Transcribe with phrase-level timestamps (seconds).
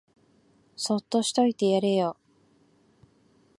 [0.75, 2.17] そっとしといてやれよ